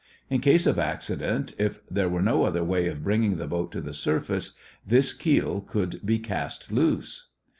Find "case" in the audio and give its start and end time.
0.41-0.65